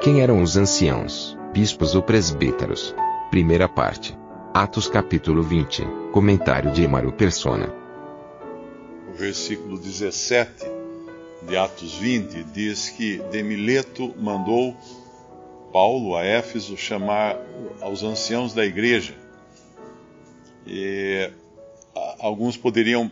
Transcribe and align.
Quem 0.00 0.22
eram 0.22 0.42
os 0.42 0.56
anciãos, 0.56 1.36
bispos 1.52 1.94
ou 1.94 2.02
presbíteros? 2.02 2.94
Primeira 3.30 3.68
parte. 3.68 4.16
Atos 4.54 4.88
capítulo 4.88 5.42
20. 5.42 5.82
Comentário 6.10 6.72
de 6.72 6.82
Emaro 6.82 7.12
Persona. 7.12 7.70
O 9.10 9.12
versículo 9.12 9.78
17 9.78 10.64
de 11.42 11.54
Atos 11.54 11.96
20 11.96 12.44
diz 12.44 12.88
que 12.88 13.18
Demileto 13.30 14.14
mandou 14.18 14.74
Paulo 15.70 16.16
a 16.16 16.24
Éfeso 16.24 16.78
chamar 16.78 17.38
aos 17.82 18.02
anciãos 18.02 18.54
da 18.54 18.64
igreja. 18.64 19.14
E 20.66 21.30
alguns 22.18 22.56
poderiam 22.56 23.10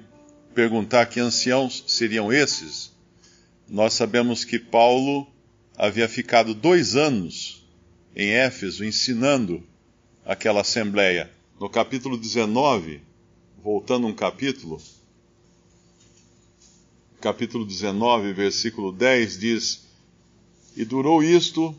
perguntar 0.55 1.05
que 1.05 1.21
anciãos 1.21 1.85
seriam 1.87 2.33
esses. 2.33 2.91
Nós 3.69 3.93
sabemos 3.93 4.43
que 4.43 4.59
Paulo 4.59 5.27
havia 5.79 6.09
ficado 6.09 6.55
dois 6.55 6.97
anos 6.97 7.65
em 8.17 8.31
Éfeso 8.31 8.85
ensinando 8.85 9.63
aquela 10.27 10.63
assembleia. 10.63 11.31
No 11.61 11.71
capítulo 11.71 12.19
19, 12.19 13.01
voltando 13.63 14.09
um 14.09 14.13
capítulo, 14.13 14.83
capítulo 17.21 17.65
19, 17.65 18.33
versículo 18.33 18.91
10 18.91 19.39
diz: 19.39 19.87
E 20.77 20.85
durou 20.85 21.23
isto, 21.23 21.73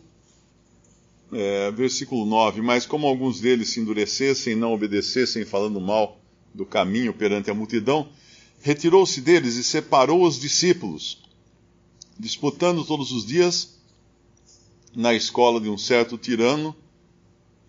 é, 1.33 1.69
versículo 1.71 2.25
9: 2.25 2.61
Mas 2.61 2.85
como 2.85 3.05
alguns 3.05 3.41
deles 3.41 3.69
se 3.69 3.81
endurecessem 3.81 4.53
e 4.53 4.55
não 4.55 4.73
obedecessem, 4.73 5.43
falando 5.43 5.81
mal 5.81 6.17
do 6.53 6.65
caminho 6.65 7.13
perante 7.13 7.51
a 7.51 7.53
multidão, 7.53 8.07
retirou-se 8.61 9.19
deles 9.19 9.55
e 9.55 9.63
separou 9.63 10.23
os 10.23 10.39
discípulos, 10.39 11.21
disputando 12.17 12.85
todos 12.85 13.11
os 13.11 13.25
dias 13.25 13.78
na 14.95 15.13
escola 15.13 15.59
de 15.59 15.69
um 15.69 15.77
certo 15.77 16.17
tirano, 16.17 16.75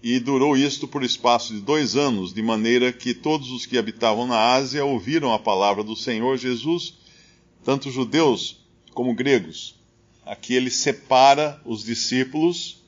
e 0.02 0.18
durou 0.18 0.56
isto 0.56 0.88
por 0.88 1.02
espaço 1.02 1.52
de 1.52 1.60
dois 1.60 1.94
anos, 1.94 2.32
de 2.32 2.42
maneira 2.42 2.92
que 2.92 3.12
todos 3.12 3.50
os 3.50 3.66
que 3.66 3.76
habitavam 3.76 4.26
na 4.26 4.54
Ásia 4.54 4.84
ouviram 4.84 5.32
a 5.32 5.38
palavra 5.38 5.84
do 5.84 5.94
Senhor 5.94 6.38
Jesus, 6.38 6.94
tanto 7.64 7.90
judeus 7.90 8.60
como 8.94 9.14
gregos. 9.14 9.74
Aqui 10.24 10.54
ele 10.54 10.70
separa 10.70 11.60
os 11.64 11.84
discípulos 11.84 12.82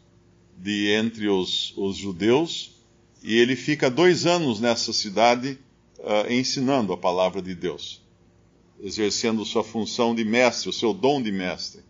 de 0.57 0.89
entre 0.93 1.29
os, 1.29 1.75
os 1.77 1.97
judeus, 1.97 2.71
e 3.23 3.35
ele 3.35 3.57
fica 3.57 3.91
dois 3.91 4.27
anos 4.27 4.59
nessa 4.61 4.93
cidade 4.93 5.59
uh, 5.99 6.33
ensinando 6.33 6.93
a 6.93 6.97
palavra 6.97 7.43
de 7.43 7.55
Deus, 7.55 8.01
exercendo 8.81 9.45
sua 9.45 9.63
função 9.63 10.15
de 10.15 10.25
mestre, 10.25 10.69
o 10.69 10.73
seu 10.73 10.95
dom 10.95 11.23
de 11.23 11.31
mestre. 11.31 11.83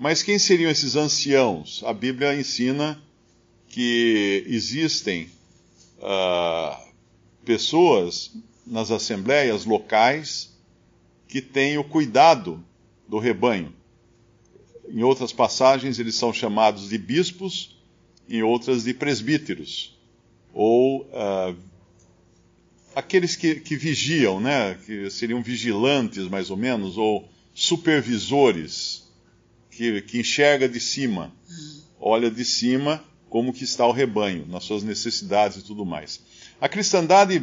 Mas 0.00 0.22
quem 0.22 0.38
seriam 0.38 0.70
esses 0.70 0.96
anciãos? 0.96 1.82
A 1.84 1.92
Bíblia 1.92 2.34
ensina 2.34 2.98
que 3.68 4.42
existem 4.46 5.28
uh, 5.98 6.74
pessoas 7.44 8.34
nas 8.66 8.90
assembleias 8.90 9.66
locais 9.66 10.56
que 11.28 11.42
têm 11.42 11.76
o 11.76 11.84
cuidado 11.84 12.64
do 13.06 13.18
rebanho. 13.18 13.74
Em 14.88 15.02
outras 15.02 15.34
passagens, 15.34 15.98
eles 15.98 16.14
são 16.14 16.32
chamados 16.32 16.88
de 16.88 16.96
bispos, 16.96 17.76
em 18.26 18.42
outras 18.42 18.84
de 18.84 18.94
presbíteros, 18.94 19.98
ou 20.54 21.02
uh, 21.02 21.54
aqueles 22.94 23.36
que, 23.36 23.56
que 23.56 23.76
vigiam, 23.76 24.40
né, 24.40 24.78
que 24.86 25.10
seriam 25.10 25.42
vigilantes 25.42 26.26
mais 26.26 26.48
ou 26.48 26.56
menos, 26.56 26.96
ou 26.96 27.28
supervisores 27.52 28.99
que, 29.80 30.02
que 30.02 30.20
enxerga 30.20 30.68
de 30.68 30.78
cima, 30.78 31.32
olha 31.98 32.30
de 32.30 32.44
cima 32.44 33.02
como 33.30 33.50
que 33.50 33.64
está 33.64 33.86
o 33.86 33.92
rebanho, 33.92 34.44
nas 34.46 34.64
suas 34.64 34.82
necessidades 34.82 35.56
e 35.56 35.64
tudo 35.64 35.86
mais. 35.86 36.20
A 36.60 36.68
cristandade 36.68 37.42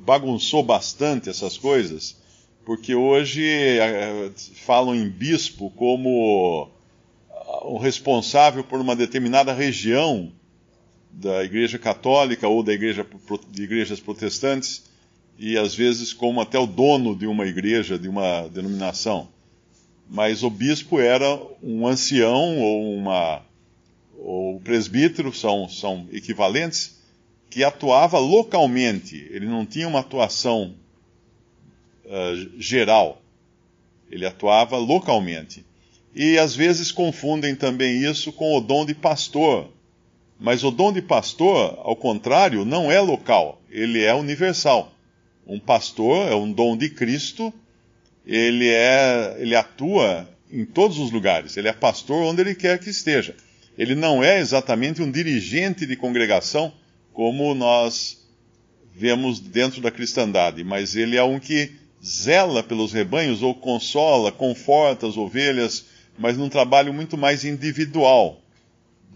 bagunçou 0.00 0.64
bastante 0.64 1.30
essas 1.30 1.56
coisas, 1.56 2.16
porque 2.64 2.96
hoje 2.96 3.46
é, 3.46 4.32
falam 4.56 4.92
em 4.92 5.08
bispo 5.08 5.70
como 5.70 6.68
o 7.62 7.78
responsável 7.78 8.64
por 8.64 8.80
uma 8.80 8.96
determinada 8.96 9.52
região 9.52 10.32
da 11.12 11.44
Igreja 11.44 11.78
Católica 11.78 12.48
ou 12.48 12.64
da 12.64 12.72
igreja, 12.72 13.06
de 13.52 13.62
igrejas 13.62 14.00
protestantes, 14.00 14.82
e 15.38 15.56
às 15.56 15.76
vezes 15.76 16.12
como 16.12 16.40
até 16.40 16.58
o 16.58 16.66
dono 16.66 17.14
de 17.14 17.28
uma 17.28 17.46
igreja, 17.46 17.96
de 17.96 18.08
uma 18.08 18.48
denominação 18.48 19.28
mas 20.12 20.42
o 20.42 20.50
bispo 20.50 21.00
era 21.00 21.40
um 21.62 21.86
ancião 21.86 22.58
ou 22.58 22.94
uma 22.94 23.40
ou 24.18 24.60
presbítero 24.60 25.32
são, 25.32 25.66
são 25.70 26.06
equivalentes 26.12 26.98
que 27.48 27.64
atuava 27.64 28.18
localmente. 28.18 29.16
Ele 29.30 29.46
não 29.46 29.64
tinha 29.64 29.88
uma 29.88 30.00
atuação 30.00 30.74
uh, 32.04 32.60
geral. 32.60 33.22
Ele 34.10 34.26
atuava 34.26 34.76
localmente. 34.76 35.64
E 36.14 36.38
às 36.38 36.54
vezes 36.54 36.92
confundem 36.92 37.56
também 37.56 38.04
isso 38.04 38.32
com 38.32 38.54
o 38.54 38.60
dom 38.60 38.84
de 38.84 38.94
pastor. 38.94 39.70
Mas 40.38 40.62
o 40.62 40.70
dom 40.70 40.92
de 40.92 41.00
pastor, 41.00 41.78
ao 41.78 41.96
contrário, 41.96 42.66
não 42.66 42.92
é 42.92 43.00
local, 43.00 43.62
ele 43.70 44.02
é 44.02 44.14
universal. 44.14 44.92
Um 45.46 45.58
pastor 45.58 46.30
é 46.30 46.34
um 46.34 46.52
dom 46.52 46.76
de 46.76 46.90
Cristo 46.90 47.52
ele 48.26 48.68
é, 48.68 49.36
ele 49.38 49.54
atua 49.54 50.28
em 50.50 50.64
todos 50.64 50.98
os 50.98 51.10
lugares. 51.10 51.56
Ele 51.56 51.68
é 51.68 51.72
pastor 51.72 52.22
onde 52.22 52.40
ele 52.40 52.54
quer 52.54 52.78
que 52.78 52.90
esteja. 52.90 53.34
Ele 53.76 53.94
não 53.94 54.22
é 54.22 54.38
exatamente 54.38 55.02
um 55.02 55.10
dirigente 55.10 55.86
de 55.86 55.96
congregação 55.96 56.72
como 57.12 57.54
nós 57.54 58.22
vemos 58.94 59.40
dentro 59.40 59.80
da 59.80 59.90
cristandade, 59.90 60.62
mas 60.62 60.94
ele 60.94 61.16
é 61.16 61.22
um 61.22 61.40
que 61.40 61.72
zela 62.04 62.62
pelos 62.62 62.92
rebanhos 62.92 63.42
ou 63.42 63.54
consola, 63.54 64.30
conforta 64.30 65.06
as 65.06 65.16
ovelhas, 65.16 65.86
mas 66.18 66.36
num 66.36 66.48
trabalho 66.48 66.92
muito 66.92 67.16
mais 67.16 67.44
individual 67.44 68.40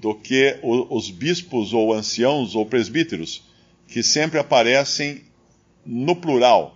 do 0.00 0.14
que 0.14 0.58
os 0.62 1.10
bispos 1.10 1.72
ou 1.72 1.92
anciãos 1.92 2.54
ou 2.54 2.64
presbíteros, 2.64 3.42
que 3.88 4.02
sempre 4.02 4.38
aparecem 4.38 5.22
no 5.84 6.16
plural 6.16 6.75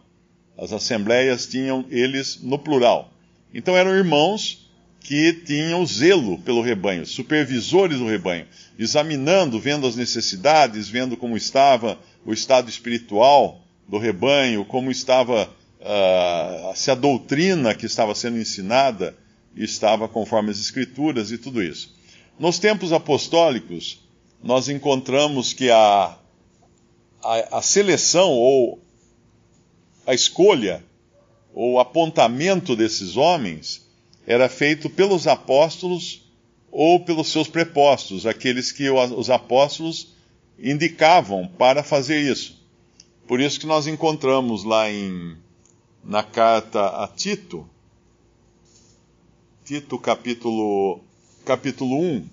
as 0.58 0.72
assembleias 0.72 1.46
tinham 1.46 1.84
eles 1.90 2.40
no 2.42 2.58
plural. 2.58 3.12
Então 3.52 3.76
eram 3.76 3.94
irmãos 3.94 4.70
que 5.00 5.32
tinham 5.32 5.84
zelo 5.86 6.38
pelo 6.38 6.60
rebanho, 6.60 7.06
supervisores 7.06 7.98
do 7.98 8.06
rebanho, 8.06 8.46
examinando, 8.78 9.58
vendo 9.58 9.86
as 9.86 9.96
necessidades, 9.96 10.88
vendo 10.88 11.16
como 11.16 11.36
estava 11.36 11.98
o 12.24 12.32
estado 12.32 12.68
espiritual 12.68 13.60
do 13.88 13.98
rebanho, 13.98 14.64
como 14.64 14.90
estava 14.90 15.50
uh, 15.80 16.76
se 16.76 16.90
a 16.90 16.94
doutrina 16.94 17.74
que 17.74 17.86
estava 17.86 18.14
sendo 18.14 18.38
ensinada 18.38 19.16
estava 19.56 20.06
conforme 20.08 20.50
as 20.50 20.58
escrituras 20.58 21.32
e 21.32 21.38
tudo 21.38 21.62
isso. 21.62 21.94
Nos 22.38 22.58
tempos 22.58 22.92
apostólicos, 22.92 24.00
nós 24.42 24.68
encontramos 24.68 25.52
que 25.52 25.70
a, 25.70 26.16
a, 27.22 27.58
a 27.58 27.62
seleção 27.62 28.30
ou 28.30 28.80
a 30.10 30.14
escolha 30.14 30.84
ou 31.54 31.78
apontamento 31.78 32.74
desses 32.74 33.16
homens 33.16 33.88
era 34.26 34.48
feito 34.48 34.90
pelos 34.90 35.28
apóstolos 35.28 36.28
ou 36.68 36.98
pelos 37.04 37.28
seus 37.28 37.46
prepostos, 37.46 38.26
aqueles 38.26 38.72
que 38.72 38.90
os 38.90 39.30
apóstolos 39.30 40.08
indicavam 40.58 41.46
para 41.46 41.84
fazer 41.84 42.18
isso. 42.28 42.60
Por 43.28 43.40
isso 43.40 43.60
que 43.60 43.68
nós 43.68 43.86
encontramos 43.86 44.64
lá 44.64 44.90
em 44.90 45.36
na 46.02 46.24
carta 46.24 47.04
a 47.04 47.06
Tito, 47.06 47.70
Tito 49.64 49.96
capítulo 49.96 50.98
capítulo 51.44 51.96
1, 52.00 52.28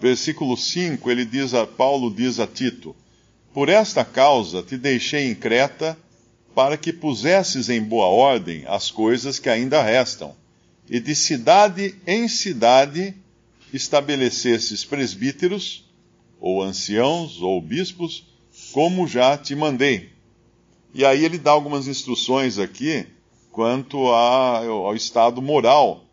versículo 0.00 0.56
5, 0.56 1.10
ele 1.10 1.24
diz 1.24 1.54
a 1.54 1.66
Paulo 1.66 2.08
diz 2.08 2.38
a 2.38 2.46
Tito: 2.46 2.94
Por 3.52 3.68
esta 3.68 4.04
causa 4.04 4.62
te 4.62 4.78
deixei 4.78 5.28
em 5.28 5.34
Creta 5.34 5.98
para 6.54 6.76
que 6.76 6.92
pusesses 6.92 7.68
em 7.68 7.82
boa 7.82 8.06
ordem 8.06 8.64
as 8.66 8.90
coisas 8.90 9.38
que 9.38 9.48
ainda 9.48 9.82
restam, 9.82 10.34
e 10.88 10.98
de 10.98 11.14
cidade 11.14 11.94
em 12.06 12.26
cidade 12.28 13.14
estabelecesses 13.72 14.84
presbíteros, 14.84 15.84
ou 16.40 16.62
anciãos, 16.62 17.40
ou 17.40 17.60
bispos, 17.60 18.26
como 18.72 19.06
já 19.06 19.36
te 19.36 19.54
mandei. 19.54 20.10
E 20.92 21.04
aí 21.04 21.24
ele 21.24 21.38
dá 21.38 21.52
algumas 21.52 21.86
instruções 21.86 22.58
aqui 22.58 23.06
quanto 23.52 24.06
ao 24.06 24.94
estado 24.96 25.40
moral 25.40 26.04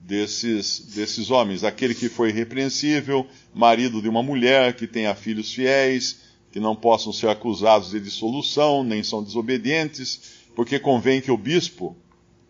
desses, 0.00 0.78
desses 0.94 1.30
homens. 1.30 1.64
Aquele 1.64 1.94
que 1.94 2.08
foi 2.08 2.28
irrepreensível, 2.28 3.26
marido 3.54 4.00
de 4.00 4.08
uma 4.08 4.22
mulher, 4.22 4.74
que 4.74 4.86
tenha 4.86 5.14
filhos 5.14 5.52
fiéis, 5.52 6.20
que 6.52 6.60
não 6.60 6.76
possam 6.76 7.12
ser 7.12 7.28
acusados 7.30 7.90
de 7.90 7.98
dissolução, 7.98 8.84
nem 8.84 9.02
são 9.02 9.24
desobedientes, 9.24 10.34
porque 10.54 10.78
convém 10.78 11.20
que 11.20 11.30
o 11.30 11.36
bispo 11.36 11.96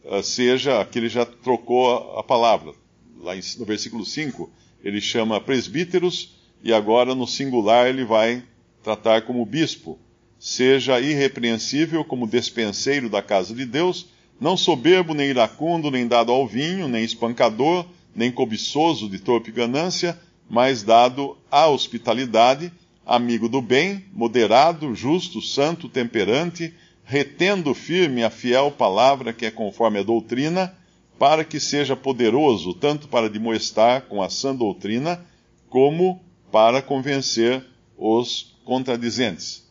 uh, 0.04 0.22
seja, 0.22 0.80
aqui 0.80 0.98
ele 0.98 1.08
já 1.08 1.24
trocou 1.24 2.18
a 2.18 2.22
palavra. 2.22 2.74
Lá 3.20 3.32
no 3.58 3.64
versículo 3.64 4.04
5, 4.04 4.50
ele 4.82 5.00
chama 5.00 5.40
presbíteros, 5.40 6.34
e 6.64 6.72
agora 6.72 7.14
no 7.14 7.26
singular 7.26 7.88
ele 7.88 8.04
vai 8.04 8.42
tratar 8.82 9.22
como 9.22 9.46
bispo. 9.46 9.98
Seja 10.38 11.00
irrepreensível 11.00 12.04
como 12.04 12.26
despenseiro 12.26 13.08
da 13.08 13.22
casa 13.22 13.54
de 13.54 13.64
Deus, 13.64 14.06
não 14.40 14.56
soberbo, 14.56 15.14
nem 15.14 15.30
iracundo, 15.30 15.88
nem 15.88 16.08
dado 16.08 16.32
ao 16.32 16.46
vinho, 16.46 16.88
nem 16.88 17.04
espancador, 17.04 17.86
nem 18.14 18.32
cobiçoso 18.32 19.08
de 19.08 19.20
torpe 19.20 19.52
ganância, 19.52 20.18
mas 20.50 20.82
dado 20.82 21.38
à 21.48 21.68
hospitalidade, 21.68 22.72
amigo 23.04 23.48
do 23.48 23.60
bem, 23.60 24.04
moderado, 24.12 24.94
justo, 24.94 25.40
santo, 25.40 25.88
temperante, 25.88 26.74
retendo 27.04 27.74
firme 27.74 28.22
a 28.22 28.30
fiel 28.30 28.70
palavra 28.70 29.32
que 29.32 29.46
é 29.46 29.50
conforme 29.50 29.98
a 29.98 30.02
doutrina, 30.02 30.76
para 31.18 31.44
que 31.44 31.60
seja 31.60 31.94
poderoso 31.94 32.74
tanto 32.74 33.08
para 33.08 33.30
demoestar 33.30 34.02
com 34.02 34.22
a 34.22 34.28
sã 34.28 34.54
doutrina, 34.54 35.24
como 35.68 36.22
para 36.50 36.82
convencer 36.82 37.64
os 37.96 38.56
contradizentes. 38.64 39.66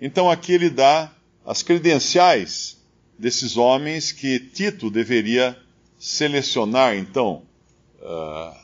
Então 0.00 0.30
aqui 0.30 0.52
ele 0.52 0.68
dá 0.68 1.12
as 1.44 1.62
credenciais 1.62 2.76
desses 3.18 3.56
homens 3.56 4.12
que 4.12 4.38
Tito 4.38 4.90
deveria 4.90 5.56
selecionar, 5.98 6.96
então, 6.96 7.42
uh, 8.00 8.56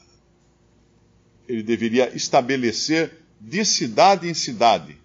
ele 1.49 1.63
deveria 1.63 2.15
estabelecer 2.15 3.22
de 3.45 3.65
cidade 3.65 4.29
em 4.29 4.35
cidade. 4.35 4.97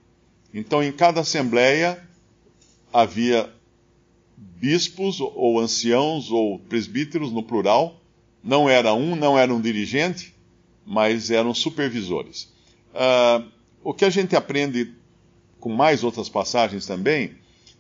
Então, 0.54 0.84
em 0.84 0.92
cada 0.92 1.22
assembleia 1.22 2.02
havia 2.94 3.52
bispos 4.38 5.20
ou 5.20 5.60
anciãos 5.60 6.32
ou 6.32 6.60
presbíteros 6.60 7.32
no 7.32 7.42
plural. 7.42 8.00
Não 8.44 8.70
era 8.70 8.94
um, 8.94 9.16
não 9.16 9.38
era 9.38 9.54
um 9.54 9.60
dirigente, 9.60 10.34
mas 10.86 11.32
eram 11.32 11.54
supervisores. 11.54 12.54
Uh, 12.94 13.50
o 13.84 13.94
que 13.94 14.06
a 14.06 14.10
gente 14.10 14.36
aprende 14.36 14.94
com 15.60 15.74
mais 15.74 16.04
outras 16.04 16.30
passagens 16.30 16.86
também 16.86 17.36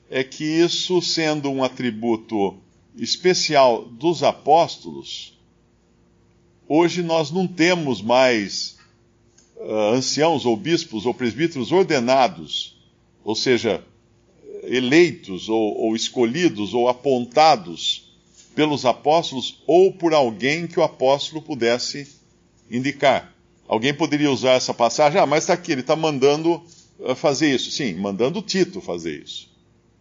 é 0.09 0.23
que 0.23 0.43
isso, 0.43 1.01
sendo 1.01 1.49
um 1.51 1.63
atributo 1.63 2.57
especial 2.95 3.85
dos 3.85 4.23
apóstolos, 4.23 5.37
hoje 6.67 7.03
nós 7.03 7.29
não 7.29 7.47
temos 7.47 8.01
mais 8.01 8.76
uh, 9.57 9.93
anciãos 9.93 10.45
ou 10.45 10.55
bispos 10.55 11.05
ou 11.05 11.13
presbíteros 11.13 11.71
ordenados, 11.71 12.77
ou 13.23 13.35
seja, 13.35 13.83
eleitos 14.63 15.49
ou, 15.49 15.77
ou 15.77 15.95
escolhidos 15.95 16.73
ou 16.73 16.87
apontados 16.89 18.07
pelos 18.55 18.85
apóstolos 18.85 19.61
ou 19.67 19.91
por 19.93 20.13
alguém 20.13 20.65
que 20.65 20.79
o 20.79 20.83
apóstolo 20.83 21.41
pudesse 21.41 22.07
indicar. 22.69 23.33
Alguém 23.67 23.93
poderia 23.93 24.31
usar 24.31 24.53
essa 24.53 24.73
passagem, 24.73 25.19
ah, 25.19 25.25
mas 25.25 25.43
está 25.43 25.53
aqui, 25.53 25.71
ele 25.71 25.81
está 25.81 25.95
mandando 25.95 26.63
ah, 27.03 27.15
fazer 27.15 27.53
isso. 27.53 27.69
Sim, 27.69 27.95
mandando 27.95 28.41
Tito 28.41 28.81
fazer 28.81 29.21
isso. 29.23 29.49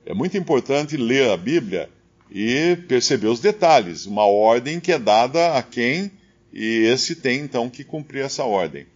É 0.04 0.14
muito 0.14 0.36
importante 0.36 0.96
ler 0.96 1.30
a 1.30 1.36
Bíblia 1.36 1.90
e 2.30 2.76
perceber 2.88 3.26
os 3.26 3.40
detalhes, 3.40 4.06
uma 4.06 4.24
ordem 4.24 4.80
que 4.80 4.92
é 4.92 4.98
dada 4.98 5.56
a 5.56 5.62
quem, 5.62 6.10
e 6.52 6.86
esse 6.86 7.16
tem 7.16 7.40
então 7.40 7.68
que 7.68 7.84
cumprir 7.84 8.24
essa 8.24 8.44
ordem. 8.44 8.86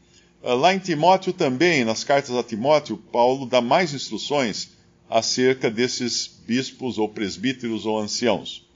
Ah, 0.43 0.55
lá 0.55 0.75
em 0.75 0.79
Timóteo 0.79 1.33
também, 1.33 1.85
nas 1.85 2.03
cartas 2.03 2.35
a 2.35 2.43
Timóteo, 2.43 2.97
Paulo 2.97 3.47
dá 3.47 3.61
mais 3.61 3.93
instruções 3.93 4.71
acerca 5.09 5.71
desses 5.71 6.27
bispos 6.47 6.97
ou 6.97 7.09
presbíteros 7.09 7.85
ou 7.85 7.99
anciãos. 7.99 8.67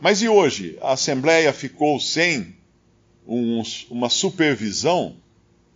Mas 0.00 0.22
e 0.22 0.28
hoje? 0.28 0.78
A 0.80 0.92
Assembleia 0.92 1.52
ficou 1.52 1.98
sem 1.98 2.54
um, 3.26 3.62
uma 3.90 4.08
supervisão? 4.08 5.16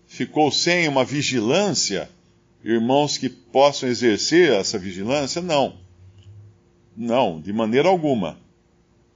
Ficou 0.07 0.51
sem 0.53 0.87
uma 0.89 1.05
vigilância? 1.05 2.09
Irmãos 2.65 3.19
que 3.19 3.29
possam 3.29 3.89
exercer 3.89 4.53
essa 4.53 4.79
vigilância? 4.79 5.43
Não. 5.43 5.77
Não, 6.97 7.41
de 7.41 7.53
maneira 7.53 7.89
alguma. 7.89 8.39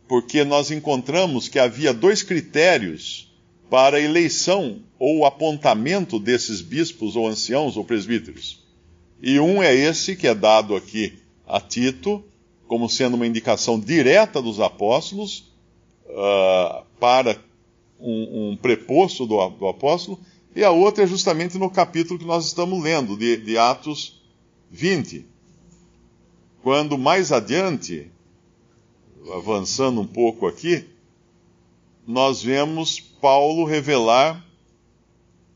Porque 0.09 0.45
nós 0.45 0.71
encontramos 0.71 1.49
que 1.49 1.59
havia 1.59 1.93
dois 1.93 2.23
critérios 2.23 3.28
para 3.71 3.99
a 3.99 4.01
eleição 4.01 4.81
ou 4.99 5.25
apontamento 5.25 6.19
desses 6.19 6.61
bispos 6.61 7.17
ou 7.17 7.27
anciãos 7.27 7.77
ou 7.77 7.85
presbíteros. 7.85 8.65
E 9.23 9.39
um 9.39 9.63
é 9.63 9.75
esse 9.75 10.17
que 10.17 10.27
é 10.27 10.35
dado 10.35 10.75
aqui 10.75 11.19
a 11.47 11.61
Tito, 11.61 12.25
como 12.67 12.89
sendo 12.89 13.15
uma 13.15 13.27
indicação 13.27 13.79
direta 13.79 14.41
dos 14.41 14.61
apóstolos 14.61 15.53
uh, 16.07 16.85
para 17.01 17.37
um, 17.99 18.51
um 18.51 18.57
preposto 18.57 19.27
do, 19.27 19.49
do, 19.51 19.67
apóstolo, 19.67 20.21
e 20.55 20.63
a 20.63 20.71
outra 20.71 21.05
é 21.05 21.07
justamente 21.07 21.59
no 21.59 21.71
capítulo 21.71 22.19
que 22.19 22.25
nós 22.25 22.47
estamos 22.47 22.83
lendo, 22.83 23.17
de, 23.17 23.37
de 23.37 23.59
Atos 23.59 24.21
20 24.71 25.39
quando 26.63 26.99
mais 26.99 27.33
adiante, 27.33 28.11
avançando 29.33 30.01
um 30.01 30.07
pouco 30.07 30.47
aqui, 30.47 30.85
nós 32.07 32.43
vemos 32.43 33.08
Paulo 33.21 33.65
revelar 33.65 34.45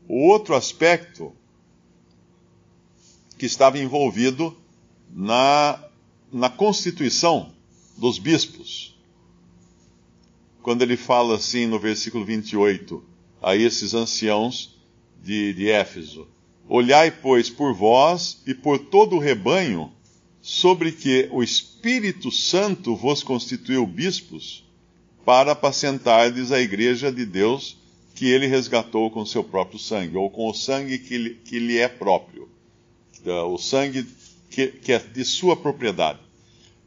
o 0.07 0.27
outro 0.27 0.55
aspecto 0.55 1.33
que 3.37 3.45
estava 3.45 3.79
envolvido 3.79 4.55
na, 5.09 5.83
na 6.31 6.49
constituição 6.49 7.53
dos 7.97 8.17
bispos. 8.19 8.97
Quando 10.61 10.81
ele 10.81 10.97
fala 10.97 11.35
assim 11.35 11.65
no 11.65 11.79
versículo 11.79 12.23
28 12.25 13.03
a 13.41 13.55
esses 13.55 13.93
anciãos 13.93 14.79
de, 15.21 15.53
de 15.53 15.69
Éfeso: 15.69 16.27
Olhai, 16.67 17.11
pois, 17.11 17.49
por 17.49 17.73
vós 17.73 18.41
e 18.45 18.53
por 18.53 18.79
todo 18.79 19.15
o 19.15 19.19
rebanho 19.19 19.91
sobre 20.41 20.91
que 20.91 21.27
o 21.31 21.43
Espírito 21.43 22.31
Santo 22.31 22.95
vos 22.95 23.23
constituiu 23.23 23.85
bispos 23.85 24.63
para 25.25 25.53
apacentardes 25.53 26.51
a 26.51 26.59
igreja 26.59 27.11
de 27.11 27.25
Deus 27.25 27.77
que 28.15 28.29
ele 28.29 28.45
resgatou 28.45 29.09
com 29.09 29.25
seu 29.25 29.43
próprio 29.43 29.79
sangue, 29.79 30.15
ou 30.17 30.29
com 30.29 30.49
o 30.49 30.53
sangue 30.53 30.99
que, 30.99 31.31
que 31.45 31.59
lhe 31.59 31.79
é 31.79 31.87
próprio, 31.87 32.47
o 33.25 33.57
sangue 33.57 34.05
que, 34.49 34.67
que 34.67 34.93
é 34.93 34.99
de 34.99 35.25
sua 35.25 35.55
propriedade. 35.55 36.19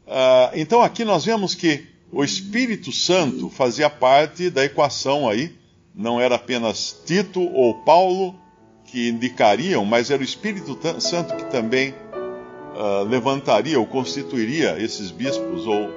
Uh, 0.05 0.55
então 0.55 0.81
aqui 0.81 1.03
nós 1.03 1.25
vemos 1.25 1.53
que 1.53 1.85
o 2.11 2.23
Espírito 2.23 2.93
Santo 2.93 3.49
fazia 3.49 3.89
parte 3.89 4.49
da 4.49 4.63
equação 4.63 5.27
aí, 5.27 5.53
não 5.93 6.21
era 6.21 6.35
apenas 6.35 7.01
Tito 7.05 7.41
ou 7.41 7.73
Paulo 7.83 8.39
que 8.85 9.09
indicariam, 9.09 9.83
mas 9.83 10.09
era 10.09 10.21
o 10.21 10.25
Espírito 10.25 10.79
Santo 11.01 11.35
que 11.35 11.43
também 11.51 11.91
uh, 11.91 13.03
levantaria 13.03 13.77
ou 13.77 13.85
constituiria 13.85 14.81
esses 14.81 15.11
bispos 15.11 15.67
ou, 15.67 15.89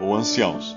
ou 0.00 0.16
anciãos. 0.16 0.76